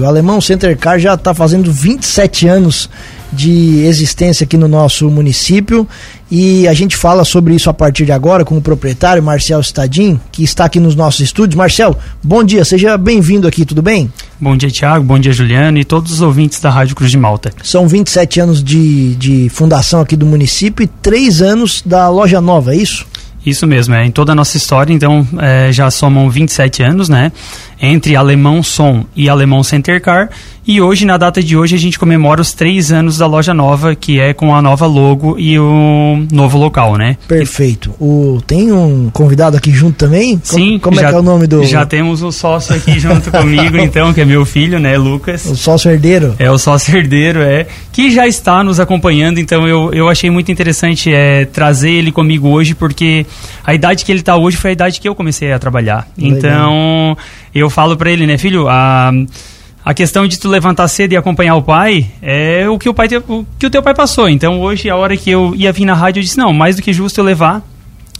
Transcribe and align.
O 0.00 0.06
Alemão 0.06 0.40
Center 0.40 0.78
Car 0.78 0.96
já 1.00 1.14
está 1.14 1.34
fazendo 1.34 1.72
27 1.72 2.46
anos 2.46 2.88
de 3.32 3.82
existência 3.84 4.44
aqui 4.44 4.56
no 4.56 4.68
nosso 4.68 5.10
município 5.10 5.88
e 6.30 6.68
a 6.68 6.72
gente 6.72 6.96
fala 6.96 7.24
sobre 7.24 7.56
isso 7.56 7.68
a 7.68 7.74
partir 7.74 8.04
de 8.04 8.12
agora 8.12 8.44
com 8.44 8.56
o 8.56 8.62
proprietário 8.62 9.20
Marcel 9.20 9.58
Stadin, 9.58 10.20
que 10.30 10.44
está 10.44 10.66
aqui 10.66 10.78
nos 10.78 10.94
nossos 10.94 11.18
estúdios. 11.18 11.56
Marcel, 11.56 11.98
bom 12.22 12.44
dia, 12.44 12.64
seja 12.64 12.96
bem-vindo 12.96 13.48
aqui, 13.48 13.64
tudo 13.64 13.82
bem? 13.82 14.08
Bom 14.40 14.56
dia, 14.56 14.70
Tiago, 14.70 15.04
bom 15.04 15.18
dia, 15.18 15.32
Juliano 15.32 15.78
e 15.78 15.84
todos 15.84 16.12
os 16.12 16.20
ouvintes 16.20 16.60
da 16.60 16.70
Rádio 16.70 16.94
Cruz 16.94 17.10
de 17.10 17.18
Malta. 17.18 17.50
São 17.64 17.88
27 17.88 18.38
anos 18.38 18.62
de, 18.62 19.16
de 19.16 19.48
fundação 19.48 20.00
aqui 20.00 20.14
do 20.14 20.24
município 20.24 20.84
e 20.84 20.86
3 20.86 21.42
anos 21.42 21.82
da 21.84 22.08
loja 22.08 22.40
nova, 22.40 22.72
é 22.72 22.76
isso? 22.76 23.04
Isso 23.44 23.66
mesmo, 23.66 23.94
é 23.94 24.04
em 24.04 24.10
toda 24.10 24.32
a 24.32 24.34
nossa 24.34 24.56
história, 24.56 24.92
então 24.92 25.26
é, 25.40 25.72
já 25.72 25.90
somam 25.90 26.28
27 26.28 26.82
anos, 26.82 27.08
né? 27.08 27.32
Entre 27.80 28.16
Alemão 28.16 28.62
Som 28.62 29.04
e 29.14 29.28
Alemão 29.28 29.62
Center 29.62 30.00
Car. 30.00 30.30
E 30.68 30.82
hoje, 30.82 31.06
na 31.06 31.16
data 31.16 31.42
de 31.42 31.56
hoje, 31.56 31.74
a 31.74 31.78
gente 31.78 31.98
comemora 31.98 32.42
os 32.42 32.52
três 32.52 32.92
anos 32.92 33.16
da 33.16 33.26
loja 33.26 33.54
nova, 33.54 33.94
que 33.94 34.20
é 34.20 34.34
com 34.34 34.54
a 34.54 34.60
nova 34.60 34.84
logo 34.84 35.38
e 35.38 35.58
o 35.58 36.26
novo 36.30 36.58
local, 36.58 36.98
né? 36.98 37.16
Perfeito. 37.26 37.94
O, 37.98 38.42
tem 38.46 38.70
um 38.70 39.08
convidado 39.10 39.56
aqui 39.56 39.72
junto 39.72 39.96
também? 39.96 40.38
Sim. 40.44 40.78
Como, 40.78 40.80
como 40.80 40.96
já, 41.00 41.06
é 41.06 41.10
que 41.10 41.16
é 41.16 41.20
o 41.20 41.22
nome 41.22 41.46
do. 41.46 41.64
Já 41.64 41.86
temos 41.86 42.22
o 42.22 42.30
sócio 42.30 42.76
aqui 42.76 43.00
junto 43.00 43.30
comigo, 43.30 43.78
então, 43.80 44.12
que 44.12 44.20
é 44.20 44.26
meu 44.26 44.44
filho, 44.44 44.78
né, 44.78 44.98
Lucas? 44.98 45.46
O 45.46 45.56
sócio 45.56 45.90
herdeiro? 45.90 46.34
É, 46.38 46.50
o 46.50 46.58
sócio 46.58 46.94
herdeiro, 46.94 47.40
é. 47.40 47.66
Que 47.90 48.10
já 48.10 48.26
está 48.28 48.62
nos 48.62 48.78
acompanhando, 48.78 49.38
então 49.38 49.66
eu, 49.66 49.90
eu 49.94 50.06
achei 50.06 50.28
muito 50.28 50.52
interessante 50.52 51.10
é, 51.10 51.46
trazer 51.46 51.92
ele 51.92 52.12
comigo 52.12 52.46
hoje, 52.46 52.74
porque 52.74 53.24
a 53.64 53.72
idade 53.72 54.04
que 54.04 54.12
ele 54.12 54.20
está 54.20 54.36
hoje 54.36 54.58
foi 54.58 54.68
a 54.68 54.72
idade 54.74 55.00
que 55.00 55.08
eu 55.08 55.14
comecei 55.14 55.50
a 55.50 55.58
trabalhar. 55.58 56.06
Legal. 56.18 56.36
Então, 56.36 57.16
eu 57.54 57.67
falo 57.70 57.96
para 57.96 58.10
ele, 58.10 58.26
né, 58.26 58.38
filho, 58.38 58.68
a 58.68 59.12
a 59.84 59.94
questão 59.94 60.28
de 60.28 60.38
tu 60.38 60.50
levantar 60.50 60.86
cedo 60.86 61.14
e 61.14 61.16
acompanhar 61.16 61.54
o 61.54 61.62
pai 61.62 62.06
é 62.20 62.68
o 62.68 62.78
que 62.78 62.90
o 62.90 62.92
pai 62.92 63.08
o 63.26 63.46
que 63.58 63.66
o 63.66 63.70
teu 63.70 63.82
pai 63.82 63.94
passou. 63.94 64.28
Então 64.28 64.60
hoje 64.60 64.90
a 64.90 64.96
hora 64.96 65.16
que 65.16 65.30
eu 65.30 65.54
ia 65.54 65.72
vir 65.72 65.86
na 65.86 65.94
rádio 65.94 66.20
eu 66.20 66.24
disse 66.24 66.36
não, 66.36 66.52
mais 66.52 66.76
do 66.76 66.82
que 66.82 66.92
justo 66.92 67.18
eu 67.18 67.24
levar 67.24 67.64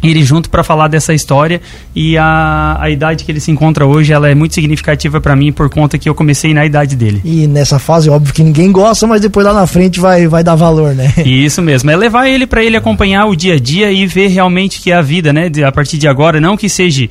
ele 0.02 0.22
junto 0.22 0.48
para 0.48 0.62
falar 0.62 0.88
dessa 0.88 1.12
história 1.12 1.60
e 1.94 2.16
a, 2.16 2.78
a 2.80 2.88
idade 2.88 3.24
que 3.24 3.32
ele 3.32 3.40
se 3.40 3.50
encontra 3.50 3.84
hoje 3.84 4.12
ela 4.12 4.28
é 4.28 4.34
muito 4.34 4.54
significativa 4.54 5.20
para 5.20 5.34
mim 5.34 5.52
por 5.52 5.68
conta 5.68 5.98
que 5.98 6.08
eu 6.08 6.14
comecei 6.14 6.54
na 6.54 6.64
idade 6.64 6.94
dele. 6.94 7.20
E 7.24 7.46
nessa 7.46 7.78
fase 7.78 8.08
óbvio 8.08 8.32
que 8.32 8.42
ninguém 8.42 8.70
gosta, 8.70 9.06
mas 9.06 9.20
depois 9.20 9.44
lá 9.44 9.52
na 9.52 9.66
frente 9.66 9.98
vai, 9.98 10.28
vai 10.28 10.44
dar 10.44 10.54
valor, 10.54 10.94
né? 10.94 11.12
Isso 11.26 11.60
mesmo, 11.60 11.90
é 11.90 11.96
levar 11.96 12.28
ele 12.28 12.46
para 12.46 12.62
ele 12.62 12.76
acompanhar 12.76 13.26
o 13.26 13.34
dia 13.34 13.54
a 13.54 13.58
dia 13.58 13.90
e 13.90 14.06
ver 14.06 14.28
realmente 14.28 14.80
que 14.80 14.90
é 14.90 14.94
a 14.94 15.02
vida, 15.02 15.32
né? 15.32 15.48
De, 15.48 15.64
a 15.64 15.72
partir 15.72 15.98
de 15.98 16.06
agora, 16.06 16.40
não 16.40 16.56
que 16.56 16.68
seja 16.68 17.08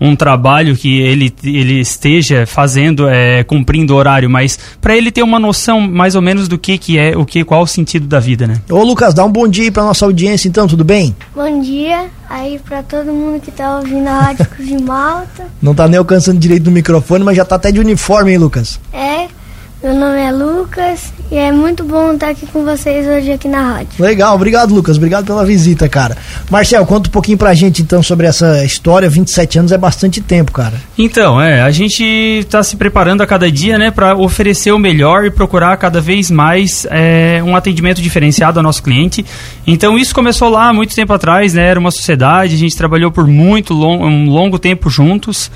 um 0.00 0.16
trabalho 0.16 0.74
que 0.76 1.00
ele, 1.00 1.32
ele 1.44 1.80
esteja 1.80 2.46
fazendo, 2.46 3.08
é, 3.08 3.44
cumprindo 3.44 3.94
horário, 3.94 4.30
mas 4.30 4.58
para 4.80 4.96
ele 4.96 5.10
ter 5.10 5.22
uma 5.22 5.38
noção 5.38 5.80
mais 5.80 6.14
ou 6.14 6.22
menos 6.22 6.48
do 6.48 6.56
que, 6.56 6.78
que 6.78 6.98
é, 6.98 7.16
o 7.16 7.26
que, 7.26 7.44
qual 7.44 7.62
o 7.62 7.66
sentido 7.66 8.06
da 8.06 8.18
vida, 8.18 8.46
né? 8.46 8.60
Ô 8.70 8.82
Lucas, 8.82 9.12
dá 9.12 9.24
um 9.24 9.30
bom 9.30 9.46
dia 9.46 9.64
aí 9.64 9.70
pra 9.70 9.82
nossa 9.82 10.06
audiência 10.06 10.48
então, 10.48 10.66
tudo 10.66 10.84
bem? 10.84 11.14
Bom 11.34 11.60
dia 11.60 12.06
aí 12.30 12.60
para 12.60 12.82
todo 12.82 13.12
mundo 13.12 13.40
que 13.40 13.50
tá 13.50 13.78
ouvindo 13.78 14.06
a 14.06 14.20
Rádio 14.20 14.46
Cruz 14.46 14.68
de 14.68 14.82
Malta. 14.82 15.46
Não 15.60 15.74
tá 15.74 15.88
nem 15.88 15.98
alcançando 15.98 16.38
direito 16.38 16.62
do 16.62 16.70
microfone, 16.70 17.24
mas 17.24 17.36
já 17.36 17.44
tá 17.44 17.56
até 17.56 17.72
de 17.72 17.80
uniforme, 17.80 18.30
hein, 18.30 18.38
Lucas? 18.38 18.80
É, 18.92 19.09
meu 19.82 19.94
nome 19.94 20.20
é 20.20 20.30
Lucas 20.30 21.10
e 21.30 21.36
é 21.36 21.50
muito 21.50 21.82
bom 21.82 22.12
estar 22.12 22.28
aqui 22.28 22.46
com 22.46 22.64
vocês 22.64 23.06
hoje 23.06 23.32
aqui 23.32 23.48
na 23.48 23.62
rádio. 23.62 23.92
Legal, 23.98 24.34
obrigado 24.34 24.74
Lucas, 24.74 24.98
obrigado 24.98 25.24
pela 25.24 25.42
visita, 25.42 25.88
cara. 25.88 26.18
Marcel, 26.50 26.84
conta 26.84 27.08
um 27.08 27.12
pouquinho 27.12 27.38
pra 27.38 27.54
gente 27.54 27.80
então 27.80 28.02
sobre 28.02 28.26
essa 28.26 28.62
história, 28.62 29.08
27 29.08 29.58
anos 29.58 29.72
é 29.72 29.78
bastante 29.78 30.20
tempo, 30.20 30.52
cara. 30.52 30.74
Então, 30.98 31.40
é, 31.40 31.62
a 31.62 31.70
gente 31.70 32.04
está 32.04 32.62
se 32.62 32.76
preparando 32.76 33.22
a 33.22 33.26
cada 33.26 33.50
dia, 33.50 33.78
né, 33.78 33.90
para 33.90 34.14
oferecer 34.14 34.70
o 34.70 34.78
melhor 34.78 35.24
e 35.24 35.30
procurar 35.30 35.74
cada 35.78 35.98
vez 35.98 36.30
mais 36.30 36.86
é, 36.90 37.42
um 37.42 37.56
atendimento 37.56 38.02
diferenciado 38.02 38.58
ao 38.58 38.62
nosso 38.62 38.82
cliente. 38.82 39.24
Então 39.66 39.98
isso 39.98 40.14
começou 40.14 40.50
lá 40.50 40.74
muito 40.74 40.94
tempo 40.94 41.14
atrás, 41.14 41.54
né, 41.54 41.64
era 41.64 41.80
uma 41.80 41.90
sociedade, 41.90 42.54
a 42.54 42.58
gente 42.58 42.76
trabalhou 42.76 43.10
por 43.10 43.26
muito 43.26 43.72
long, 43.72 44.04
um 44.04 44.28
longo 44.28 44.58
tempo 44.58 44.90
juntos 44.90 45.50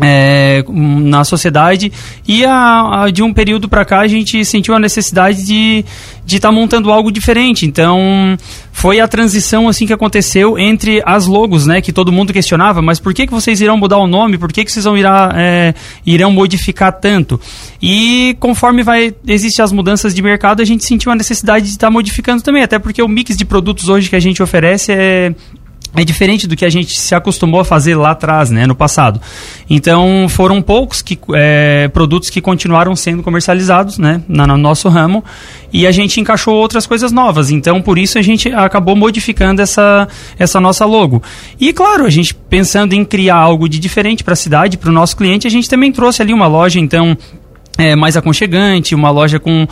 é, 0.00 0.64
na 0.68 1.24
sociedade. 1.24 1.92
E 2.26 2.44
a, 2.44 3.04
a 3.04 3.10
de 3.10 3.22
um 3.22 3.32
período 3.32 3.68
para 3.68 3.84
cá 3.84 4.00
a 4.00 4.06
gente 4.06 4.44
sentiu 4.44 4.74
a 4.74 4.78
necessidade 4.78 5.44
de 5.44 5.84
de 6.24 6.36
estar 6.36 6.48
tá 6.48 6.52
montando 6.52 6.90
algo 6.90 7.12
diferente. 7.12 7.64
Então 7.64 8.36
foi 8.72 8.98
a 9.00 9.06
transição 9.06 9.68
assim 9.68 9.86
que 9.86 9.92
aconteceu 9.92 10.58
entre 10.58 11.00
as 11.06 11.26
logos 11.26 11.66
né 11.66 11.80
que 11.80 11.92
todo 11.92 12.12
mundo 12.12 12.30
questionava 12.32 12.82
mas 12.82 13.00
por 13.00 13.14
que 13.14 13.26
que 13.26 13.32
vocês 13.32 13.60
irão 13.60 13.76
mudar 13.76 13.98
o 13.98 14.06
nome? 14.06 14.36
Por 14.36 14.52
que 14.52 14.64
que 14.64 14.72
vocês 14.72 14.84
vão 14.84 14.96
irá, 14.98 15.32
é, 15.34 15.72
irão 16.04 16.30
modificar 16.32 16.92
tanto? 16.92 17.40
E 17.80 18.36
conforme 18.40 18.82
vai 18.82 19.14
existem 19.26 19.64
as 19.64 19.72
mudanças 19.72 20.14
de 20.14 20.20
mercado 20.20 20.60
a 20.60 20.64
gente 20.64 20.84
sentiu 20.84 21.12
a 21.12 21.14
necessidade 21.14 21.66
de 21.66 21.72
estar 21.72 21.86
tá 21.86 21.90
modificando 21.90 22.42
também 22.42 22.62
até 22.62 22.78
porque 22.78 23.00
o 23.00 23.08
mix 23.08 23.36
de 23.36 23.44
produtos 23.44 23.88
hoje 23.88 24.10
que 24.10 24.16
a 24.16 24.20
gente 24.20 24.42
oferece 24.42 24.92
é 24.92 25.34
é 25.96 26.04
diferente 26.04 26.46
do 26.46 26.54
que 26.54 26.64
a 26.64 26.68
gente 26.68 26.98
se 26.98 27.14
acostumou 27.14 27.60
a 27.60 27.64
fazer 27.64 27.94
lá 27.94 28.10
atrás, 28.10 28.50
né, 28.50 28.66
no 28.66 28.74
passado. 28.74 29.20
Então 29.68 30.26
foram 30.28 30.60
poucos 30.60 31.00
que, 31.00 31.18
é, 31.34 31.88
produtos 31.88 32.30
que 32.30 32.40
continuaram 32.40 32.94
sendo 32.94 33.22
comercializados, 33.22 33.98
né, 33.98 34.22
na, 34.28 34.46
no 34.46 34.56
nosso 34.56 34.88
ramo 34.88 35.24
e 35.72 35.86
a 35.86 35.92
gente 35.92 36.20
encaixou 36.20 36.54
outras 36.54 36.86
coisas 36.86 37.10
novas. 37.10 37.50
Então 37.50 37.80
por 37.80 37.98
isso 37.98 38.18
a 38.18 38.22
gente 38.22 38.52
acabou 38.52 38.94
modificando 38.94 39.62
essa, 39.62 40.06
essa 40.38 40.60
nossa 40.60 40.84
logo. 40.84 41.22
E 41.58 41.72
claro, 41.72 42.04
a 42.04 42.10
gente 42.10 42.34
pensando 42.34 42.92
em 42.92 43.04
criar 43.04 43.36
algo 43.36 43.68
de 43.68 43.78
diferente 43.78 44.22
para 44.22 44.34
a 44.34 44.36
cidade, 44.36 44.76
para 44.76 44.90
o 44.90 44.92
nosso 44.92 45.16
cliente, 45.16 45.46
a 45.46 45.50
gente 45.50 45.68
também 45.68 45.90
trouxe 45.90 46.20
ali 46.20 46.32
uma 46.32 46.46
loja 46.46 46.78
então 46.78 47.16
é, 47.78 47.94
mais 47.94 48.16
aconchegante, 48.16 48.94
uma 48.94 49.10
loja 49.10 49.38
com 49.38 49.66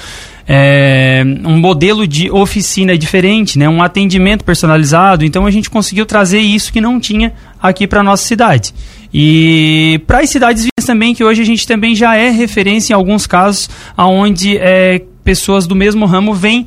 é, 0.47 1.23
um 1.45 1.57
modelo 1.59 2.07
de 2.07 2.31
oficina 2.31 2.97
diferente, 2.97 3.59
né, 3.59 3.69
um 3.69 3.83
atendimento 3.83 4.45
personalizado. 4.45 5.25
Então 5.25 5.47
a 5.47 5.51
gente 5.51 5.71
conseguiu 5.71 6.07
trazer 6.07 6.41
isso 6.41 6.73
que 6.73 6.81
não 6.81 7.01
tinha 7.01 7.33
aqui 7.61 7.87
para 7.87 8.03
nossa 8.03 8.25
cidade. 8.25 8.75
E 9.13 10.01
para 10.07 10.21
as 10.21 10.31
cidades 10.31 10.63
vizinhas 10.63 10.87
também, 10.87 11.15
que 11.15 11.23
hoje 11.23 11.41
a 11.41 11.45
gente 11.45 11.67
também 11.67 11.95
já 11.95 12.17
é 12.17 12.31
referência 12.31 12.93
em 12.93 12.97
alguns 12.97 13.27
casos 13.27 13.71
aonde 13.97 14.57
é, 14.59 15.03
pessoas 15.23 15.67
do 15.67 15.75
mesmo 15.75 16.05
ramo 16.05 16.35
vêm 16.35 16.67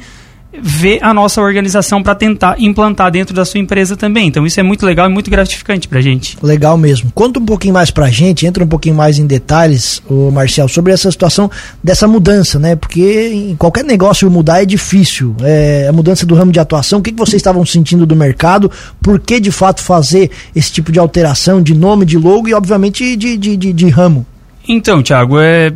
ver 0.62 1.00
a 1.02 1.14
nossa 1.14 1.42
organização 1.42 2.02
para 2.02 2.16
tentar 2.16 2.56
implantar 2.60 3.12
dentro 3.12 3.34
da 3.34 3.46
sua 3.46 3.60
empresa 3.60 3.96
também. 3.96 4.28
Então 4.28 4.46
isso 4.46 4.60
é 4.60 4.64
muito 4.64 4.86
legal 4.86 5.10
e 5.10 5.14
muito 5.14 5.30
gratificante 5.30 5.88
para 5.88 6.00
a 6.00 6.02
gente. 6.02 6.38
Legal 6.42 6.78
mesmo. 6.78 7.12
Conta 7.14 7.40
um 7.40 7.46
pouquinho 7.46 7.74
mais 7.74 7.92
para 7.92 8.06
a 8.06 8.10
gente, 8.10 8.46
entra 8.46 8.64
um 8.64 8.68
pouquinho 8.68 8.96
mais 8.96 9.20
em 9.20 9.26
detalhes, 9.26 10.02
o 10.10 10.32
Marcel, 10.32 10.68
sobre 10.68 10.94
essa 10.94 11.10
situação 11.12 11.50
dessa 11.84 12.08
mudança, 12.08 12.60
né? 12.60 12.76
Porque 12.76 13.30
em 13.34 13.56
qualquer 13.56 13.84
negócio 13.84 14.30
mudar 14.30 14.62
é 14.62 14.66
difícil. 14.66 15.36
É, 15.42 15.88
a 15.90 15.94
mudança 15.94 16.26
do 16.26 16.36
ramo 16.36 16.52
de 16.52 16.60
atuação, 16.60 17.00
o 17.00 17.02
que, 17.02 17.12
que 17.12 17.18
vocês 17.18 17.40
estavam 17.40 17.66
sentindo 17.66 18.06
do 18.06 18.16
mercado? 18.16 18.72
Por 19.02 19.20
que 19.20 19.40
de 19.40 19.52
fato 19.52 19.82
fazer 19.82 20.32
esse 20.56 20.72
tipo 20.72 20.92
de 20.92 21.00
alteração 21.00 21.62
de 21.62 21.74
nome, 21.74 22.06
de 22.06 22.18
logo 22.18 22.48
e 22.48 22.54
obviamente 22.54 23.16
de, 23.16 23.38
de, 23.38 23.58
de, 23.58 23.74
de 23.74 23.90
ramo? 23.90 24.26
Então, 24.68 25.02
Thiago, 25.02 25.40
é, 25.40 25.74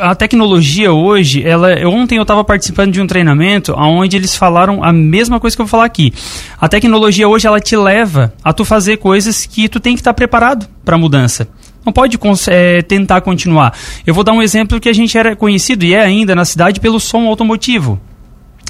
a 0.00 0.14
tecnologia 0.14 0.92
hoje, 0.92 1.46
ela, 1.46 1.68
ontem 1.86 2.16
eu 2.16 2.22
estava 2.22 2.42
participando 2.42 2.92
de 2.92 3.00
um 3.00 3.06
treinamento 3.06 3.72
onde 3.76 4.16
eles 4.16 4.34
falaram 4.34 4.82
a 4.82 4.92
mesma 4.92 5.38
coisa 5.38 5.56
que 5.56 5.62
eu 5.62 5.66
vou 5.66 5.70
falar 5.70 5.84
aqui. 5.84 6.12
A 6.60 6.68
tecnologia 6.68 7.28
hoje 7.28 7.46
ela 7.46 7.60
te 7.60 7.76
leva 7.76 8.32
a 8.42 8.52
tu 8.52 8.64
fazer 8.64 8.96
coisas 8.96 9.46
que 9.46 9.68
tu 9.68 9.78
tem 9.78 9.94
que 9.94 10.00
estar 10.00 10.12
tá 10.12 10.14
preparado 10.14 10.66
para 10.84 10.96
a 10.96 10.98
mudança. 10.98 11.48
Não 11.84 11.92
pode 11.92 12.18
é, 12.48 12.82
tentar 12.82 13.20
continuar. 13.20 13.72
Eu 14.04 14.12
vou 14.12 14.24
dar 14.24 14.32
um 14.32 14.42
exemplo 14.42 14.80
que 14.80 14.88
a 14.88 14.92
gente 14.92 15.16
era 15.16 15.36
conhecido 15.36 15.84
e 15.84 15.94
é 15.94 16.00
ainda 16.00 16.34
na 16.34 16.44
cidade 16.44 16.80
pelo 16.80 16.98
som 16.98 17.28
automotivo. 17.28 18.00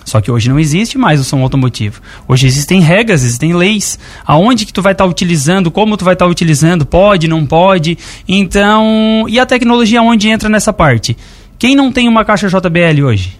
Só 0.06 0.20
que 0.20 0.30
hoje 0.30 0.48
não 0.48 0.58
existe 0.58 0.96
mais 0.96 1.20
o 1.20 1.24
som 1.24 1.42
automotivo. 1.42 2.00
Hoje 2.28 2.46
existem 2.46 2.80
regras, 2.80 3.24
existem 3.24 3.52
leis. 3.52 3.98
Aonde 4.24 4.64
que 4.64 4.72
tu 4.72 4.80
vai 4.80 4.92
estar 4.92 5.02
tá 5.02 5.10
utilizando, 5.10 5.68
como 5.68 5.96
tu 5.96 6.04
vai 6.04 6.14
estar 6.14 6.26
tá 6.26 6.30
utilizando, 6.30 6.86
pode, 6.86 7.26
não 7.26 7.44
pode. 7.44 7.98
Então, 8.28 9.26
e 9.28 9.40
a 9.40 9.44
tecnologia 9.44 10.00
onde 10.00 10.28
entra 10.28 10.48
nessa 10.48 10.72
parte? 10.72 11.16
Quem 11.58 11.74
não 11.74 11.90
tem 11.90 12.08
uma 12.08 12.24
caixa 12.24 12.48
JBL 12.48 13.02
hoje? 13.04 13.36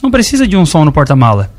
Não 0.00 0.12
precisa 0.12 0.46
de 0.46 0.56
um 0.56 0.64
som 0.64 0.84
no 0.84 0.92
porta-mala. 0.92 1.52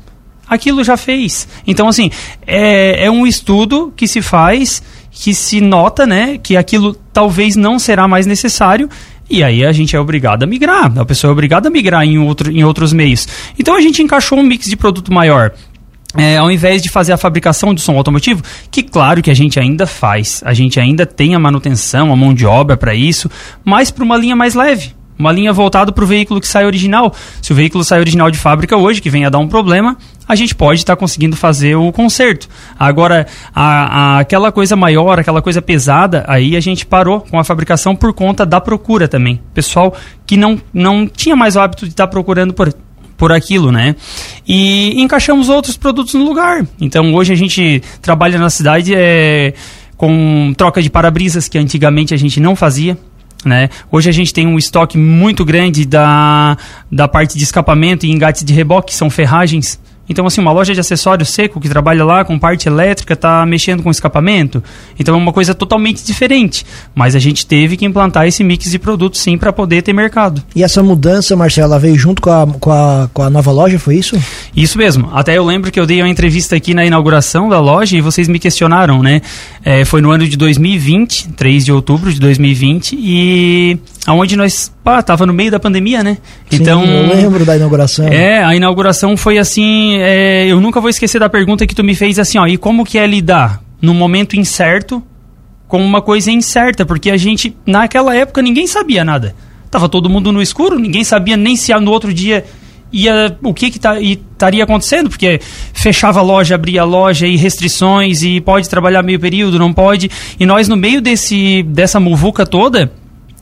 Aquilo 0.48 0.82
já 0.82 0.96
fez. 0.96 1.46
Então, 1.66 1.86
assim, 1.86 2.10
é, 2.46 3.04
é 3.04 3.10
um 3.10 3.26
estudo 3.26 3.92
que 3.94 4.08
se 4.08 4.22
faz, 4.22 4.82
que 5.10 5.34
se 5.34 5.60
nota, 5.60 6.06
né, 6.06 6.38
que 6.42 6.56
aquilo 6.56 6.94
talvez 7.12 7.54
não 7.54 7.78
será 7.78 8.08
mais 8.08 8.24
necessário 8.24 8.88
e 9.34 9.42
aí 9.42 9.64
a 9.64 9.72
gente 9.72 9.96
é 9.96 10.00
obrigado 10.00 10.44
a 10.44 10.46
migrar, 10.46 10.96
a 10.96 11.04
pessoa 11.04 11.30
é 11.30 11.32
obrigada 11.32 11.68
a 11.68 11.70
migrar 11.70 12.04
em, 12.04 12.18
outro, 12.18 12.52
em 12.52 12.62
outros 12.62 12.92
meios. 12.92 13.26
Então 13.58 13.76
a 13.76 13.80
gente 13.80 14.00
encaixou 14.00 14.38
um 14.38 14.42
mix 14.42 14.66
de 14.66 14.76
produto 14.76 15.12
maior. 15.12 15.52
É, 16.16 16.36
ao 16.36 16.48
invés 16.48 16.80
de 16.80 16.88
fazer 16.88 17.12
a 17.12 17.16
fabricação 17.16 17.74
do 17.74 17.80
som 17.80 17.96
automotivo, 17.96 18.40
que 18.70 18.84
claro 18.84 19.20
que 19.20 19.32
a 19.32 19.34
gente 19.34 19.58
ainda 19.58 19.84
faz, 19.84 20.40
a 20.44 20.54
gente 20.54 20.78
ainda 20.78 21.04
tem 21.04 21.34
a 21.34 21.40
manutenção, 21.40 22.12
a 22.12 22.16
mão 22.16 22.32
de 22.32 22.46
obra 22.46 22.76
para 22.76 22.94
isso, 22.94 23.28
mas 23.64 23.90
para 23.90 24.04
uma 24.04 24.16
linha 24.16 24.36
mais 24.36 24.54
leve 24.54 24.94
Uma 25.18 25.30
linha 25.30 25.52
voltada 25.52 25.92
para 25.92 26.04
o 26.04 26.06
veículo 26.06 26.40
que 26.40 26.48
sai 26.48 26.66
original. 26.66 27.14
Se 27.40 27.52
o 27.52 27.54
veículo 27.54 27.84
sai 27.84 28.00
original 28.00 28.30
de 28.30 28.38
fábrica 28.38 28.76
hoje, 28.76 29.00
que 29.00 29.08
venha 29.08 29.30
dar 29.30 29.38
um 29.38 29.46
problema, 29.46 29.96
a 30.26 30.34
gente 30.34 30.54
pode 30.54 30.80
estar 30.80 30.96
tá 30.96 31.00
conseguindo 31.00 31.36
fazer 31.36 31.76
o 31.76 31.92
conserto. 31.92 32.48
Agora, 32.78 33.26
a, 33.54 34.16
a, 34.16 34.18
aquela 34.20 34.50
coisa 34.50 34.74
maior, 34.74 35.20
aquela 35.20 35.40
coisa 35.40 35.62
pesada, 35.62 36.24
aí 36.26 36.56
a 36.56 36.60
gente 36.60 36.84
parou 36.84 37.20
com 37.20 37.38
a 37.38 37.44
fabricação 37.44 37.94
por 37.94 38.12
conta 38.12 38.44
da 38.44 38.60
procura 38.60 39.06
também. 39.06 39.40
Pessoal 39.52 39.94
que 40.26 40.36
não, 40.36 40.60
não 40.72 41.06
tinha 41.06 41.36
mais 41.36 41.56
o 41.56 41.60
hábito 41.60 41.84
de 41.84 41.92
estar 41.92 42.06
tá 42.06 42.10
procurando 42.10 42.52
por, 42.52 42.74
por 43.16 43.32
aquilo, 43.32 43.70
né? 43.70 43.94
E 44.46 45.00
encaixamos 45.00 45.48
outros 45.48 45.76
produtos 45.76 46.14
no 46.14 46.24
lugar. 46.24 46.66
Então, 46.80 47.14
hoje 47.14 47.32
a 47.32 47.36
gente 47.36 47.82
trabalha 48.02 48.38
na 48.38 48.50
cidade 48.50 48.92
é, 48.94 49.54
com 49.96 50.52
troca 50.56 50.82
de 50.82 50.90
para-brisas, 50.90 51.48
que 51.48 51.58
antigamente 51.58 52.14
a 52.14 52.16
gente 52.16 52.40
não 52.40 52.56
fazia. 52.56 52.98
Né? 53.44 53.68
Hoje 53.90 54.08
a 54.08 54.12
gente 54.12 54.32
tem 54.32 54.46
um 54.46 54.58
estoque 54.58 54.96
muito 54.96 55.44
grande 55.44 55.84
da, 55.84 56.56
da 56.90 57.06
parte 57.06 57.36
de 57.36 57.44
escapamento 57.44 58.06
e 58.06 58.10
engates 58.10 58.44
de 58.44 58.52
reboque, 58.52 58.88
que 58.88 58.94
são 58.94 59.10
ferragens 59.10 59.78
então, 60.08 60.26
assim, 60.26 60.40
uma 60.40 60.52
loja 60.52 60.74
de 60.74 60.80
acessórios 60.80 61.30
seco 61.30 61.60
que 61.60 61.68
trabalha 61.68 62.04
lá 62.04 62.24
com 62.24 62.38
parte 62.38 62.68
elétrica 62.68 63.14
está 63.14 63.44
mexendo 63.46 63.82
com 63.82 63.90
escapamento. 63.90 64.62
Então, 64.98 65.14
é 65.14 65.18
uma 65.18 65.32
coisa 65.32 65.54
totalmente 65.54 66.04
diferente. 66.04 66.64
Mas 66.94 67.14
a 67.16 67.18
gente 67.18 67.46
teve 67.46 67.76
que 67.76 67.84
implantar 67.84 68.26
esse 68.26 68.44
mix 68.44 68.70
de 68.70 68.78
produtos, 68.78 69.20
sim, 69.20 69.38
para 69.38 69.52
poder 69.52 69.82
ter 69.82 69.92
mercado. 69.92 70.42
E 70.54 70.62
essa 70.62 70.82
mudança, 70.82 71.34
Marcelo, 71.34 71.72
ela 71.72 71.78
veio 71.78 71.96
junto 71.96 72.20
com 72.20 72.30
a, 72.30 72.46
com, 72.46 72.70
a, 72.70 73.08
com 73.12 73.22
a 73.22 73.30
nova 73.30 73.50
loja, 73.50 73.78
foi 73.78 73.96
isso? 73.96 74.20
Isso 74.54 74.76
mesmo. 74.76 75.10
Até 75.12 75.38
eu 75.38 75.44
lembro 75.44 75.70
que 75.70 75.80
eu 75.80 75.86
dei 75.86 76.02
uma 76.02 76.08
entrevista 76.08 76.56
aqui 76.56 76.74
na 76.74 76.84
inauguração 76.84 77.48
da 77.48 77.60
loja 77.60 77.96
e 77.96 78.00
vocês 78.00 78.28
me 78.28 78.38
questionaram, 78.38 79.02
né? 79.02 79.22
É, 79.64 79.84
foi 79.84 80.00
no 80.00 80.10
ano 80.10 80.28
de 80.28 80.36
2020, 80.36 81.28
3 81.30 81.64
de 81.64 81.72
outubro 81.72 82.12
de 82.12 82.20
2020, 82.20 82.96
e 82.98 83.78
aonde 84.06 84.36
nós 84.36 84.72
pá, 84.82 85.02
tava 85.02 85.26
no 85.26 85.32
meio 85.32 85.50
da 85.50 85.58
pandemia, 85.58 86.02
né? 86.02 86.18
Sim, 86.50 86.56
então 86.62 86.84
eu 86.84 87.06
lembro 87.06 87.44
da 87.44 87.56
inauguração. 87.56 88.06
É, 88.08 88.44
a 88.44 88.54
inauguração 88.54 89.16
foi 89.16 89.38
assim, 89.38 89.96
é, 89.98 90.46
eu 90.46 90.60
nunca 90.60 90.80
vou 90.80 90.90
esquecer 90.90 91.18
da 91.18 91.28
pergunta 91.28 91.66
que 91.66 91.74
tu 91.74 91.82
me 91.82 91.94
fez 91.94 92.18
assim, 92.18 92.38
ó, 92.38 92.46
e 92.46 92.56
como 92.56 92.84
que 92.84 92.98
é 92.98 93.06
lidar 93.06 93.62
no 93.80 93.94
momento 93.94 94.36
incerto 94.36 95.02
com 95.66 95.84
uma 95.84 96.02
coisa 96.02 96.30
incerta, 96.30 96.84
porque 96.84 97.10
a 97.10 97.16
gente 97.16 97.56
naquela 97.66 98.14
época 98.14 98.42
ninguém 98.42 98.66
sabia 98.66 99.04
nada. 99.04 99.34
Tava 99.70 99.88
todo 99.88 100.08
mundo 100.08 100.30
no 100.30 100.40
escuro, 100.40 100.78
ninguém 100.78 101.02
sabia 101.02 101.36
nem 101.36 101.56
se 101.56 101.74
no 101.74 101.90
outro 101.90 102.14
dia 102.14 102.44
ia 102.92 103.36
o 103.42 103.52
que 103.52 103.72
que 103.72 103.78
tá, 103.80 104.00
estaria 104.00 104.62
acontecendo, 104.62 105.10
porque 105.10 105.40
fechava 105.72 106.20
a 106.20 106.22
loja, 106.22 106.54
abria 106.54 106.82
a 106.82 106.84
loja 106.84 107.26
e 107.26 107.36
restrições 107.36 108.22
e 108.22 108.40
pode 108.40 108.68
trabalhar 108.68 109.02
meio 109.02 109.18
período, 109.18 109.58
não 109.58 109.72
pode. 109.72 110.08
E 110.38 110.46
nós 110.46 110.68
no 110.68 110.76
meio 110.76 111.00
desse 111.00 111.64
dessa 111.64 111.98
muvuca 111.98 112.46
toda, 112.46 112.92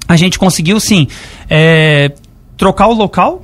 a 0.08 0.16
gente 0.16 0.38
conseguiu 0.38 0.78
sim 0.80 1.06
é, 1.48 2.12
trocar 2.56 2.88
o 2.88 2.92
local 2.92 3.42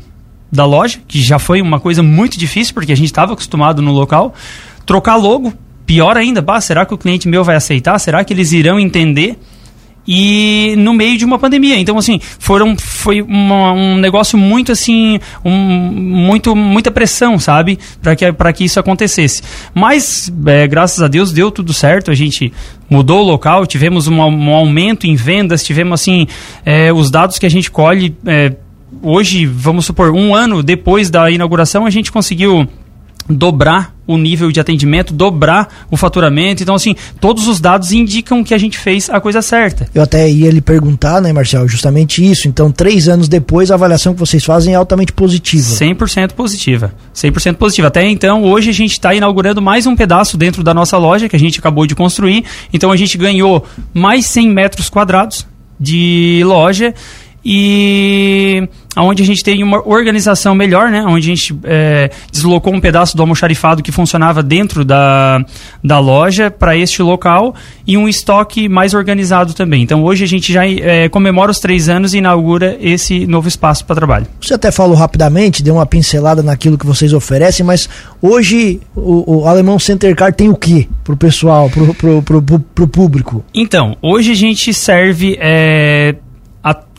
da 0.51 0.65
loja, 0.65 1.01
que 1.07 1.23
já 1.23 1.39
foi 1.39 1.61
uma 1.61 1.79
coisa 1.79 2.03
muito 2.03 2.39
difícil, 2.39 2.75
porque 2.75 2.93
a 2.93 2.97
gente 2.97 3.07
estava 3.07 3.33
acostumado 3.33 3.83
no 3.83 3.93
local, 3.93 4.35
trocar 4.87 5.17
logo, 5.17 5.53
pior 5.85 6.17
ainda, 6.17 6.41
bah, 6.41 6.61
será 6.61 6.87
que 6.87 6.95
o 6.95 6.99
cliente 6.99 7.29
meu 7.29 7.45
vai 7.45 7.57
aceitar? 7.57 7.99
Será 7.99 8.25
que 8.25 8.33
eles 8.33 8.53
irão 8.53 8.81
entender? 8.81 9.39
E 10.11 10.75
no 10.79 10.95
meio 10.95 11.19
de 11.19 11.25
uma 11.27 11.39
pandemia. 11.39 11.79
Então, 11.79 11.99
assim, 11.99 12.19
foram, 12.39 12.75
foi 12.79 13.21
uma, 13.21 13.73
um 13.73 13.99
negócio 13.99 14.39
muito, 14.39 14.73
assim, 14.73 15.21
um, 15.45 15.53
muito, 15.53 16.57
muita 16.57 16.91
pressão, 16.91 17.39
sabe? 17.39 17.79
Para 18.01 18.17
que, 18.17 18.33
que 18.55 18.65
isso 18.65 18.81
acontecesse. 18.81 19.43
Mas, 19.75 20.33
é, 20.47 20.67
graças 20.67 21.03
a 21.03 21.09
Deus, 21.09 21.31
deu 21.31 21.51
tudo 21.51 21.75
certo. 21.75 22.11
A 22.11 22.15
gente 22.15 22.51
mudou 22.89 23.21
o 23.21 23.27
local, 23.27 23.67
tivemos 23.67 24.09
um, 24.09 24.19
um 24.19 24.55
aumento 24.55 25.07
em 25.07 25.15
vendas, 25.15 25.63
tivemos, 25.63 26.01
assim, 26.01 26.27
é, 26.65 26.91
os 26.91 27.11
dados 27.11 27.39
que 27.39 27.45
a 27.45 27.51
gente 27.51 27.71
colhe. 27.71 28.17
É, 28.25 28.55
hoje, 29.03 29.45
vamos 29.45 29.85
supor, 29.85 30.11
um 30.11 30.35
ano 30.35 30.63
depois 30.63 31.11
da 31.11 31.31
inauguração, 31.31 31.85
a 31.85 31.91
gente 31.91 32.11
conseguiu 32.11 32.67
dobrar 33.29 33.98
o 34.09 34.17
nível 34.17 34.51
de 34.51 34.59
atendimento, 34.59 35.13
dobrar 35.13 35.87
o 35.91 35.97
faturamento. 35.97 36.63
Então, 36.63 36.75
assim, 36.75 36.97
todos 37.21 37.47
os 37.47 37.61
dados 37.61 37.93
indicam 37.93 38.43
que 38.43 38.55
a 38.55 38.59
gente 38.59 38.79
fez 38.79 39.11
a 39.11 39.21
coisa 39.21 39.43
certa. 39.43 39.87
Eu 39.95 40.03
até 40.03 40.29
ia 40.29 40.51
lhe 40.51 40.63
perguntar, 40.63 41.21
né, 41.21 41.31
Marcel, 41.31 41.69
justamente 41.69 42.29
isso. 42.29 42.49
Então, 42.49 42.73
três 42.73 43.07
anos 43.07 43.29
depois, 43.29 43.71
a 43.71 43.75
avaliação 43.75 44.15
que 44.15 44.19
vocês 44.19 44.43
fazem 44.43 44.73
é 44.73 44.77
altamente 44.77 45.13
positiva. 45.13 45.63
100% 45.63 46.33
positiva. 46.33 46.95
100% 47.15 47.57
positiva. 47.57 47.89
Até 47.89 48.09
então, 48.09 48.43
hoje 48.45 48.71
a 48.71 48.75
gente 48.75 48.93
está 48.93 49.15
inaugurando 49.15 49.61
mais 49.61 49.87
um 49.87 49.95
pedaço 49.95 50.39
dentro 50.39 50.65
da 50.65 50.73
nossa 50.73 50.97
loja 50.97 51.29
que 51.29 51.37
a 51.37 51.39
gente 51.39 51.59
acabou 51.59 51.87
de 51.87 51.95
construir. 51.95 52.45
Então, 52.73 52.91
a 52.91 52.97
gente 52.97 53.19
ganhou 53.19 53.67
mais 53.93 54.25
100 54.25 54.49
metros 54.49 54.89
quadrados 54.89 55.47
de 55.79 56.43
loja 56.45 56.95
e 57.45 58.69
onde 58.97 59.23
a 59.23 59.27
gente 59.27 59.43
tem 59.43 59.63
uma 59.63 59.87
organização 59.87 60.55
melhor, 60.55 60.91
né? 60.91 61.05
Onde 61.07 61.31
a 61.31 61.35
gente 61.35 61.59
é, 61.65 62.11
deslocou 62.33 62.75
um 62.75 62.81
pedaço 62.81 63.17
do 63.17 63.23
almoxarifado 63.23 63.83
que 63.83 63.93
funcionava 63.93 64.43
dentro 64.43 64.85
da, 64.85 65.45
da 65.83 65.99
loja 65.99 66.51
para 66.51 66.77
este 66.77 67.03
local 67.03 67.55
e 67.87 67.97
um 67.97 68.09
estoque 68.09 68.69
mais 68.69 68.95
organizado 68.95 69.55
também. 69.55 69.83
Então 69.83 70.03
hoje 70.03 70.25
a 70.25 70.27
gente 70.27 70.53
já 70.53 70.67
é, 70.67 71.09
comemora 71.09 71.51
os 71.51 71.59
três 71.59 71.89
anos 71.89 72.13
e 72.13 72.19
inaugura 72.19 72.77
esse 72.81 73.27
novo 73.27 73.49
espaço 73.49 73.85
para 73.85 73.97
trabalho. 73.97 74.27
Você 74.41 74.55
até 74.55 74.71
falou 74.71 74.97
rapidamente, 74.97 75.63
deu 75.63 75.75
uma 75.75 75.87
pincelada 75.87 76.43
naquilo 76.43 76.77
que 76.77 76.87
vocês 76.87 77.13
oferecem, 77.13 77.65
mas 77.65 77.89
hoje 78.21 78.81
o, 78.97 79.43
o 79.43 79.47
Alemão 79.47 79.79
Center 79.79 80.15
Car 80.17 80.33
tem 80.33 80.49
o 80.49 80.57
que 80.57 80.89
para 81.05 81.15
o 81.15 81.17
pessoal, 81.17 81.71
para 81.71 82.85
o 82.85 82.89
público? 82.89 83.45
Então, 83.55 83.97
hoje 84.03 84.33
a 84.33 84.35
gente 84.35 84.75
serve 84.75 85.39
é, 85.41 86.17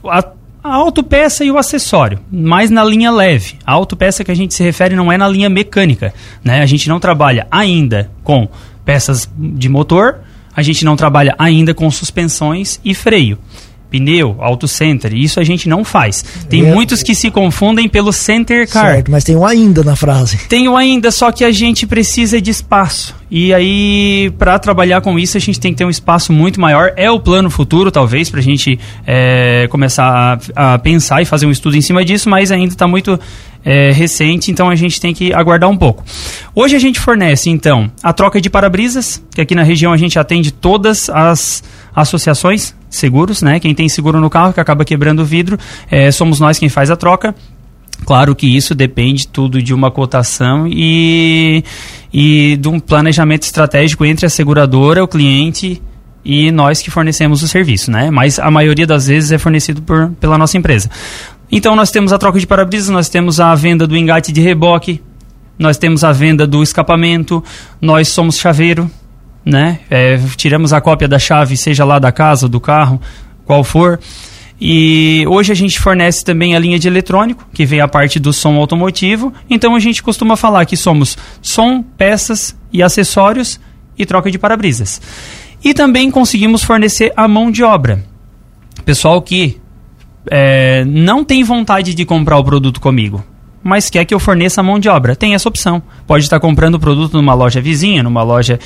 a, 0.04 0.24
a 0.64 0.76
autopeça 0.76 1.44
e 1.44 1.52
o 1.52 1.58
acessório, 1.58 2.20
mais 2.32 2.70
na 2.70 2.84
linha 2.84 3.12
leve. 3.12 3.56
A 3.66 3.74
autopeça 3.74 4.24
que 4.24 4.32
a 4.32 4.36
gente 4.36 4.54
se 4.54 4.64
refere 4.64 4.96
não 4.96 5.12
é 5.12 5.18
na 5.18 5.28
linha 5.28 5.50
mecânica, 5.50 6.14
né? 6.44 6.62
A 6.62 6.66
gente 6.66 6.88
não 6.90 7.00
trabalha 7.00 7.48
ainda 7.50 8.10
com 8.24 8.48
peças 8.84 9.30
de 9.38 9.70
motor, 9.70 10.20
a 10.56 10.62
gente 10.62 10.84
não 10.84 10.96
trabalha 10.96 11.36
ainda 11.38 11.74
com 11.74 11.90
suspensões 11.90 12.80
e 12.84 12.94
freio 12.94 13.38
pneu, 13.90 14.36
auto 14.40 14.68
center. 14.68 15.14
Isso 15.14 15.40
a 15.40 15.44
gente 15.44 15.68
não 15.68 15.84
faz. 15.84 16.24
Tem 16.50 16.66
é. 16.66 16.74
muitos 16.74 17.02
que 17.04 17.16
se 17.16 17.32
confundem 17.32 17.90
pelo 17.90 18.14
center 18.14 18.68
car. 18.70 18.94
Certo, 18.94 19.12
mas 19.12 19.24
tem 19.24 19.36
o 19.36 19.46
ainda 19.46 19.84
na 19.84 19.96
frase. 19.96 20.38
Tem 20.48 20.68
o 20.68 20.76
ainda, 20.76 21.12
só 21.12 21.32
que 21.32 21.44
a 21.44 21.52
gente 21.52 21.88
precisa 21.88 22.42
de 22.42 22.52
espaço. 22.52 23.16
E 23.32 23.54
aí, 23.54 24.32
para 24.40 24.58
trabalhar 24.58 25.02
com 25.02 25.20
isso, 25.20 25.38
a 25.38 25.40
gente 25.40 25.60
tem 25.60 25.72
que 25.72 25.78
ter 25.78 25.86
um 25.86 25.90
espaço 25.90 26.34
muito 26.34 26.60
maior. 26.60 26.94
É 26.96 27.12
o 27.12 27.20
plano 27.20 27.50
futuro, 27.50 27.92
talvez, 27.92 28.30
para 28.30 28.40
a 28.40 28.44
gente 28.44 28.80
é, 29.06 29.68
começar 29.70 30.40
a, 30.56 30.74
a, 30.74 30.80
pensar 30.80 31.22
e 31.22 31.26
fazer 31.26 31.46
um 31.46 31.52
estudo 31.52 31.78
em 31.78 31.82
cima 31.82 32.04
disso, 32.04 32.28
mas 32.28 32.52
ainda 32.52 32.74
está 32.74 32.88
muito 32.88 33.20
é, 33.64 33.92
recente, 33.92 34.52
então 34.52 34.70
a 34.70 34.76
gente 34.76 35.00
tem 35.00 35.14
que 35.14 35.34
aguardar 35.34 35.70
um 35.70 35.78
pouco. 35.78 36.04
Hoje 36.56 36.76
a 36.76 36.80
gente 36.80 37.00
fornece, 37.00 37.50
então, 37.50 37.92
a 38.02 38.14
troca 38.14 38.42
de 38.42 38.50
para-brisas, 38.50 39.22
que 39.32 39.42
aqui 39.42 39.54
na 39.54 39.64
região 39.64 39.94
a 39.94 39.98
gente 39.98 40.18
atende 40.18 40.52
todas 40.52 41.10
as 41.10 41.64
associações 41.96 42.74
seguros, 42.90 43.42
né? 43.42 43.60
Quem 43.60 43.76
tem 43.76 43.88
seguro 43.88 44.20
no 44.20 44.30
carro 44.30 44.54
que 44.54 44.60
acaba 44.60 44.84
quebrando 44.84 45.22
o 45.22 45.26
vidro, 45.26 45.58
é, 45.90 46.12
somos 46.12 46.40
nós 46.40 46.58
quem 46.58 46.70
faz 46.70 46.90
a 46.90 46.96
troca. 46.96 47.36
Claro 48.06 48.36
que 48.36 48.48
isso 48.48 48.74
depende 48.74 49.28
tudo 49.28 49.62
de 49.62 49.74
uma 49.74 49.92
cotação 49.92 50.66
e, 50.68 51.64
e 52.14 52.58
de 52.58 52.68
um 52.68 52.80
planejamento 52.80 53.44
estratégico 53.44 54.06
entre 54.06 54.26
a 54.26 54.30
seguradora, 54.30 55.04
o 55.04 55.08
cliente 55.08 55.82
e 56.24 56.52
nós 56.52 56.82
que 56.82 56.90
fornecemos 56.90 57.44
o 57.44 57.48
serviço, 57.48 57.92
né? 57.92 58.10
Mas 58.10 58.40
a 58.40 58.50
maioria 58.50 58.88
das 58.88 59.08
vezes 59.08 59.32
é 59.32 59.38
fornecido 59.38 59.82
por, 59.82 60.12
pela 60.20 60.38
nossa 60.38 60.58
empresa. 60.58 60.90
Então 61.52 61.76
nós 61.76 61.92
temos 61.92 62.14
a 62.14 62.18
troca 62.18 62.40
de 62.40 62.48
para-brisas, 62.48 62.90
nós 62.90 63.10
temos 63.10 63.40
a 63.40 63.54
venda 63.56 63.88
do 63.88 63.98
engate 63.98 64.32
de 64.32 64.42
reboque, 64.42 65.02
nós 65.58 65.78
temos 65.78 66.04
a 66.04 66.12
venda 66.12 66.48
do 66.48 66.64
escapamento, 66.64 67.44
nós 67.82 68.08
somos 68.10 68.38
chaveiro, 68.38 68.90
né? 69.50 69.80
É, 69.90 70.20
tiramos 70.36 70.74
a 70.74 70.82
cópia 70.82 71.08
da 71.08 71.20
chave, 71.20 71.58
seja 71.58 71.84
lá 71.84 72.00
da 72.00 72.12
casa, 72.12 72.48
do 72.48 72.60
carro, 72.60 73.02
qual 73.46 73.64
for. 73.64 74.00
E 74.62 75.24
hoje 75.28 75.52
a 75.52 75.56
gente 75.56 75.80
fornece 75.80 76.24
também 76.24 76.56
a 76.56 76.60
linha 76.60 76.78
de 76.78 76.88
eletrônico, 76.88 77.48
que 77.54 77.66
vem 77.66 77.80
a 77.80 77.88
parte 77.88 78.20
do 78.20 78.34
som 78.34 78.56
automotivo. 78.58 79.34
Então 79.50 79.76
a 79.76 79.80
gente 79.80 80.04
costuma 80.04 80.36
falar 80.36 80.66
que 80.66 80.76
somos 80.76 81.18
som, 81.42 81.82
peças 81.82 82.56
e 82.72 82.84
acessórios 82.84 83.60
e 83.98 84.06
troca 84.06 84.30
de 84.30 84.38
para-brisas. 84.38 85.02
E 85.64 85.74
também 85.74 86.12
conseguimos 86.12 86.64
fornecer 86.64 87.14
a 87.16 87.28
mão 87.28 87.50
de 87.50 87.64
obra. 87.64 88.04
Pessoal 88.86 89.22
que 89.22 89.58
é, 90.30 90.84
não 90.86 91.24
tem 91.24 91.44
vontade 91.44 91.94
de 91.94 92.06
comprar 92.06 92.38
o 92.38 92.44
produto 92.44 92.82
comigo, 92.82 93.24
mas 93.64 93.90
quer 93.90 94.06
que 94.06 94.14
eu 94.14 94.20
forneça 94.20 94.62
a 94.62 94.64
mão 94.64 94.80
de 94.80 94.90
obra. 94.90 95.16
Tem 95.16 95.34
essa 95.34 95.48
opção. 95.48 95.82
Pode 96.06 96.24
estar 96.24 96.40
comprando 96.40 96.76
o 96.76 96.80
produto 96.80 97.14
numa 97.14 97.34
loja 97.34 97.62
vizinha, 97.62 98.04
numa 98.04 98.24
loja 98.24 98.60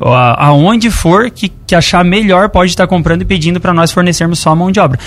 aonde 0.00 0.90
for 0.90 1.30
que, 1.30 1.48
que 1.66 1.74
achar 1.74 2.04
melhor 2.04 2.48
pode 2.48 2.70
estar 2.70 2.86
comprando 2.86 3.22
e 3.22 3.24
pedindo 3.24 3.60
para 3.60 3.74
nós 3.74 3.90
fornecermos 3.90 4.38
só 4.38 4.50
a 4.50 4.56
mão 4.56 4.70
de 4.70 4.78
obra. 4.78 4.98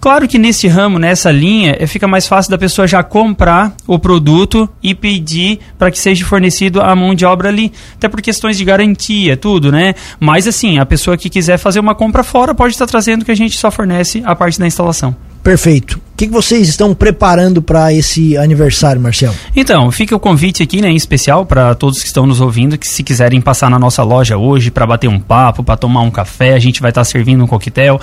Claro 0.00 0.28
que 0.28 0.38
nesse 0.38 0.68
ramo, 0.68 0.98
nessa 0.98 1.30
linha, 1.32 1.76
é, 1.78 1.86
fica 1.86 2.06
mais 2.06 2.26
fácil 2.28 2.50
da 2.50 2.58
pessoa 2.58 2.86
já 2.86 3.02
comprar 3.02 3.74
o 3.86 3.98
produto 3.98 4.68
e 4.82 4.94
pedir 4.94 5.58
para 5.78 5.90
que 5.90 5.98
seja 5.98 6.24
fornecido 6.24 6.80
a 6.80 6.94
mão 6.94 7.14
de 7.14 7.24
obra 7.24 7.48
ali, 7.48 7.72
até 7.96 8.08
por 8.08 8.22
questões 8.22 8.56
de 8.56 8.64
garantia, 8.64 9.36
tudo, 9.36 9.72
né? 9.72 9.94
Mas 10.20 10.46
assim, 10.46 10.78
a 10.78 10.86
pessoa 10.86 11.16
que 11.16 11.28
quiser 11.28 11.58
fazer 11.58 11.80
uma 11.80 11.94
compra 11.94 12.22
fora 12.22 12.54
pode 12.54 12.74
estar 12.74 12.86
trazendo 12.86 13.24
que 13.24 13.30
a 13.30 13.36
gente 13.36 13.56
só 13.56 13.70
fornece 13.70 14.22
a 14.24 14.34
parte 14.34 14.58
da 14.58 14.66
instalação. 14.66 15.25
Perfeito. 15.46 16.00
O 16.12 16.16
que, 16.16 16.26
vocês 16.26 16.68
estão 16.68 16.92
preparando 16.92 17.62
para 17.62 17.92
esse 17.92 18.36
aniversário, 18.36 19.00
Marcel? 19.00 19.32
Então, 19.54 19.92
fica 19.92 20.16
o 20.16 20.18
convite 20.18 20.60
aqui, 20.60 20.80
né, 20.80 20.90
em 20.90 20.96
especial 20.96 21.46
para 21.46 21.72
todos 21.76 22.00
que 22.00 22.08
estão 22.08 22.26
nos 22.26 22.40
ouvindo, 22.40 22.76
que 22.76 22.88
se 22.88 23.00
quiserem 23.04 23.40
passar 23.40 23.70
na 23.70 23.78
nossa 23.78 24.02
loja 24.02 24.36
hoje 24.36 24.72
para 24.72 24.84
bater 24.84 25.06
um 25.06 25.20
papo, 25.20 25.62
para 25.62 25.76
tomar 25.76 26.00
um 26.00 26.10
café, 26.10 26.54
a 26.54 26.58
gente 26.58 26.80
vai 26.80 26.90
estar 26.90 27.02
tá 27.02 27.04
servindo 27.04 27.44
um 27.44 27.46
coquetel, 27.46 28.00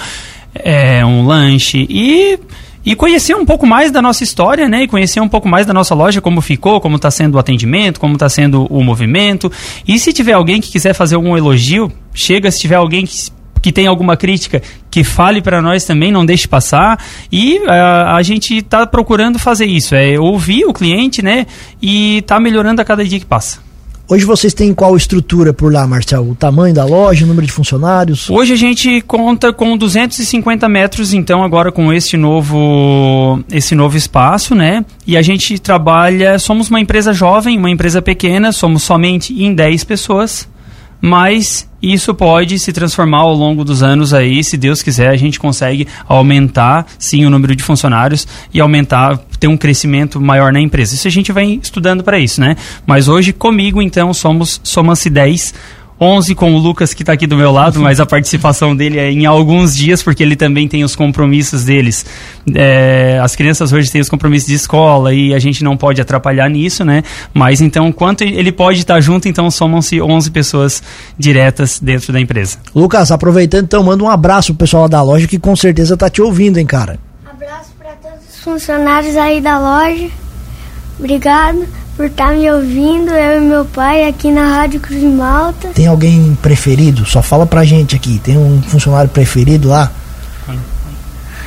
é, 0.56 1.04
um 1.04 1.26
lanche 1.26 1.86
e 1.90 2.40
e 2.86 2.96
conhecer 2.96 3.36
um 3.36 3.46
pouco 3.46 3.68
mais 3.68 3.92
da 3.92 4.02
nossa 4.02 4.24
história, 4.24 4.70
né? 4.70 4.84
E 4.84 4.88
conhecer 4.88 5.20
um 5.20 5.28
pouco 5.28 5.50
mais 5.50 5.66
da 5.66 5.74
nossa 5.74 5.94
loja, 5.94 6.22
como 6.22 6.40
ficou, 6.40 6.80
como 6.80 6.96
está 6.96 7.12
sendo 7.12 7.36
o 7.36 7.40
atendimento, 7.40 8.00
como 8.00 8.14
está 8.14 8.30
sendo 8.30 8.66
o 8.70 8.82
movimento. 8.82 9.52
E 9.86 10.00
se 10.00 10.14
tiver 10.14 10.34
alguém 10.34 10.62
que 10.62 10.72
quiser 10.72 10.94
fazer 10.94 11.16
algum 11.16 11.36
elogio, 11.38 11.92
chega. 12.14 12.52
Se 12.52 12.60
tiver 12.60 12.76
alguém 12.76 13.06
que 13.06 13.16
que 13.64 13.72
tem 13.72 13.88
alguma 13.88 14.18
crítica, 14.18 14.62
que 14.92 15.06
fale 15.06 15.42
para 15.42 15.62
nós 15.62 15.86
também, 15.86 16.12
não 16.12 16.26
deixe 16.26 16.46
passar. 16.48 17.02
E 17.32 17.60
uh, 17.60 18.14
a 18.14 18.22
gente 18.22 18.58
está 18.58 18.86
procurando 18.86 19.40
fazer 19.40 19.66
isso, 19.66 19.96
é 19.96 20.20
ouvir 20.20 20.66
o 20.66 20.74
cliente, 20.74 21.24
né? 21.24 21.48
E 21.82 22.22
tá 22.28 22.42
melhorando 22.42 22.82
a 22.82 22.86
cada 22.86 23.06
dia 23.06 23.20
que 23.20 23.26
passa. 23.26 23.60
Hoje 24.06 24.26
vocês 24.26 24.54
têm 24.54 24.74
qual 24.74 24.98
estrutura 24.98 25.54
por 25.54 25.72
lá, 25.72 25.88
Marcel? 25.88 26.30
O 26.30 26.36
tamanho 26.36 26.76
da 26.76 26.84
loja, 26.84 27.24
o 27.24 27.28
número 27.28 27.48
de 27.48 27.54
funcionários? 27.54 28.30
Hoje 28.30 28.52
a 28.52 28.58
gente 28.58 29.00
conta 29.00 29.54
com 29.54 29.78
250 29.78 30.68
metros, 30.68 31.14
então, 31.14 31.42
agora 31.42 31.72
com 31.72 31.92
esse 31.92 32.18
novo, 32.18 33.42
esse 33.50 33.74
novo 33.74 33.96
espaço, 33.96 34.54
né? 34.54 34.84
E 35.08 35.16
a 35.16 35.22
gente 35.22 35.58
trabalha, 35.58 36.38
somos 36.38 36.70
uma 36.70 36.82
empresa 36.82 37.14
jovem, 37.14 37.58
uma 37.58 37.70
empresa 37.70 38.02
pequena, 38.02 38.52
somos 38.52 38.84
somente 38.84 39.42
em 39.42 39.56
10 39.56 39.86
pessoas 39.86 40.50
mas 41.06 41.70
isso 41.82 42.14
pode 42.14 42.58
se 42.58 42.72
transformar 42.72 43.18
ao 43.18 43.34
longo 43.34 43.66
dos 43.66 43.84
anos 43.84 44.14
aí, 44.14 44.42
se 44.42 44.56
Deus 44.56 44.82
quiser, 44.82 45.10
a 45.10 45.18
gente 45.18 45.38
consegue 45.38 45.86
aumentar 46.08 46.86
sim 46.98 47.26
o 47.26 47.30
número 47.30 47.54
de 47.54 47.62
funcionários 47.62 48.26
e 48.54 48.62
aumentar, 48.62 49.18
ter 49.38 49.48
um 49.48 49.58
crescimento 49.58 50.22
maior 50.22 50.54
na 50.54 50.62
empresa. 50.62 50.96
Isso 50.96 51.06
a 51.06 51.12
gente 51.12 51.34
vem 51.34 51.60
estudando 51.62 52.06
para 52.06 52.18
isso, 52.18 52.40
né? 52.40 52.56
Mas 52.86 53.10
hoje 53.10 53.34
comigo 53.34 53.82
então 53.82 54.14
somos 54.14 54.62
somam-se 54.64 55.10
10 55.10 55.54
11 56.04 56.36
com 56.36 56.54
o 56.54 56.58
Lucas 56.58 56.94
que 56.94 57.02
está 57.02 57.14
aqui 57.14 57.26
do 57.26 57.38
meu 57.38 57.52
lado, 57.52 57.80
mas 57.80 58.00
a 58.00 58.06
participação 58.06 58.76
dele 58.76 59.00
é 59.00 59.10
em 59.10 59.26
alguns 59.26 59.76
dias, 59.76 60.04
porque 60.04 60.22
ele 60.22 60.36
também 60.36 60.68
tem 60.68 60.84
os 60.84 60.96
compromissos 60.96 61.64
deles. 61.64 62.06
É, 62.54 63.20
as 63.24 63.36
crianças 63.36 63.72
hoje 63.72 63.90
têm 63.90 64.02
os 64.02 64.10
compromissos 64.10 64.48
de 64.48 64.56
escola 64.56 65.14
e 65.14 65.34
a 65.34 65.40
gente 65.40 65.64
não 65.64 65.78
pode 65.78 66.02
atrapalhar 66.02 66.50
nisso, 66.50 66.84
né? 66.84 67.04
Mas 67.34 67.62
então, 67.62 67.92
quanto 67.92 68.24
ele 68.24 68.52
pode 68.52 68.80
estar 68.80 69.00
junto, 69.00 69.30
então 69.30 69.50
somam-se 69.50 70.02
11 70.02 70.30
pessoas 70.32 70.84
diretas 71.18 71.80
dentro 71.80 72.12
da 72.12 72.20
empresa. 72.20 72.58
Lucas, 72.76 73.12
aproveitando 73.12 73.64
então, 73.64 73.84
manda 73.84 74.04
um 74.04 74.10
abraço 74.10 74.54
pro 74.54 74.66
pessoal 74.66 74.90
da 74.90 75.02
loja 75.02 75.28
que 75.28 75.40
com 75.40 75.56
certeza 75.56 75.96
tá 75.96 76.10
te 76.10 76.22
ouvindo, 76.22 76.58
hein, 76.58 76.66
cara? 76.66 77.00
Abraço 77.26 77.72
para 77.80 77.92
todos 77.94 78.28
os 78.30 78.44
funcionários 78.44 79.16
aí 79.16 79.40
da 79.40 79.58
loja. 79.58 80.10
Obrigado 81.00 81.83
por 81.96 82.06
estar 82.06 82.28
tá 82.28 82.34
me 82.34 82.52
ouvindo, 82.52 83.12
eu 83.12 83.42
e 83.42 83.46
meu 83.46 83.66
pai 83.66 84.08
aqui 84.08 84.32
na 84.32 84.48
Rádio 84.48 84.80
Cruz 84.80 85.04
Malta. 85.04 85.70
Tem 85.70 85.88
alguém 85.88 86.38
preferido? 86.42 87.06
Só 87.06 87.22
fala 87.22 87.46
pra 87.46 87.64
gente 87.64 87.96
aqui. 87.96 88.20
Tem 88.24 88.38
um 88.38 88.62
funcionário 88.64 89.10
preferido 89.10 89.70
lá? 89.70 89.92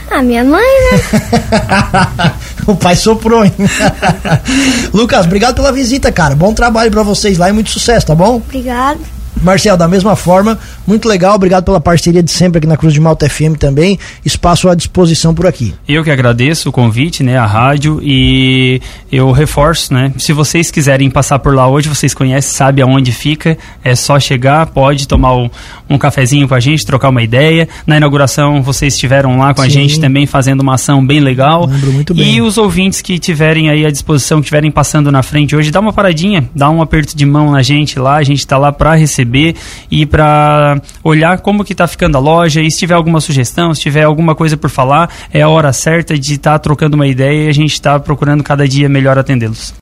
A 0.09 0.23
minha 0.23 0.45
mãe, 0.45 0.63
né? 0.63 2.33
o 2.65 2.77
pai 2.77 2.95
soprou, 2.95 3.45
hein? 3.45 3.53
Lucas, 4.95 5.27
obrigado 5.27 5.57
pela 5.57 5.73
visita, 5.73 6.13
cara. 6.13 6.37
Bom 6.37 6.55
trabalho 6.55 6.93
para 6.93 7.03
vocês 7.03 7.37
lá 7.39 7.49
e 7.49 7.53
muito 7.53 7.71
sucesso, 7.71 8.07
tá 8.07 8.15
bom? 8.15 8.37
Obrigado. 8.37 9.01
Marcel, 9.43 9.77
da 9.77 9.87
mesma 9.87 10.17
forma, 10.17 10.59
muito 10.87 11.09
legal, 11.09 11.35
obrigado 11.35 11.65
pela 11.65 11.81
parceria 11.81 12.23
de 12.23 12.31
sempre 12.31 12.59
aqui 12.59 12.67
na 12.67 12.77
Cruz 12.77 12.93
de 12.93 13.01
Malta 13.01 13.29
FM 13.29 13.57
também. 13.59 13.99
Espaço 14.25 14.69
à 14.69 14.75
disposição 14.75 15.35
por 15.35 15.47
aqui. 15.47 15.75
Eu 15.87 16.03
que 16.03 16.11
agradeço 16.11 16.69
o 16.69 16.73
convite, 16.73 17.23
né, 17.23 17.37
a 17.37 17.47
rádio 17.47 18.01
e 18.03 18.81
eu 19.13 19.31
reforço, 19.31 19.93
né, 19.93 20.13
se 20.19 20.33
vocês 20.33 20.71
quiserem 20.71 21.11
passar 21.11 21.39
por 21.39 21.55
lá 21.55 21.69
hoje, 21.69 21.89
vocês 21.89 22.15
conhecem, 22.15 22.53
sabem 22.53 22.83
aonde 22.83 23.13
fica, 23.13 23.57
é 23.85 23.95
só 23.95 24.19
chegar, 24.19 24.67
pode 24.67 25.07
tomar 25.07 25.37
um, 25.37 25.51
um 25.89 25.99
cafezinho 25.99 26.49
com 26.49 26.55
a 26.55 26.61
gente, 26.61 26.85
trocar 26.85 27.11
uma 27.11 27.23
ideia. 27.23 27.69
Na 27.87 27.97
inauguração 27.97 28.63
vocês 28.63 28.95
estiveram 28.95 29.39
lá 29.39 29.55
com 29.55 29.63
Sim. 29.63 29.69
a 29.69 29.71
gente 29.71 30.01
também 30.01 30.27
fazendo 30.27 30.61
uma 30.61 30.75
ação 30.75 31.05
bem 31.05 31.21
legal. 31.21 31.67
Lembro 31.67 31.93
muito 31.93 32.15
bem. 32.15 32.37
E 32.37 32.43
os 32.43 32.59
ouvintes 32.59 33.01
que 33.01 33.19
tiverem 33.19 33.71
aí 33.71 33.87
à 33.87 33.91
disposição, 33.91 34.39
que 34.39 34.47
estiverem 34.47 34.71
passando 34.71 35.13
na 35.13 35.23
frente 35.23 35.55
hoje, 35.55 35.71
dá 35.71 35.79
uma 35.79 35.93
paradinha, 35.93 36.49
dá 36.55 36.69
um 36.71 36.83
aperto 36.83 37.17
de 37.17 37.27
mão 37.27 37.53
na 37.53 37.63
gente 37.63 37.99
lá, 37.99 38.17
a 38.17 38.23
gente 38.23 38.41
está 38.41 38.59
lá 38.59 38.73
para 38.73 38.95
receber 38.95 39.36
e 39.91 40.07
para 40.07 40.81
olhar 41.03 41.39
como 41.41 41.65
que 41.65 41.73
está 41.73 41.87
ficando 41.87 42.17
a 42.17 42.21
loja 42.21 42.61
e 42.61 42.71
se 42.71 42.79
tiver 42.79 42.95
alguma 42.95 43.21
sugestão, 43.21 43.75
se 43.75 43.81
tiver 43.81 44.05
alguma 44.05 44.35
coisa 44.35 44.57
por 44.57 44.71
falar, 44.71 45.11
é 45.33 45.43
a 45.43 45.49
hora 45.49 45.73
certa 45.73 46.19
de 46.19 46.35
estar 46.35 46.53
tá 46.53 46.59
trocando 46.59 46.95
uma 46.95 47.07
ideia 47.07 47.47
e 47.47 47.49
a 47.49 47.53
gente 47.53 47.73
está 47.73 47.99
procurando 47.99 48.43
cada 48.43 48.67
dia 48.67 48.89
melhor 48.89 49.19
atendê-los. 49.19 49.75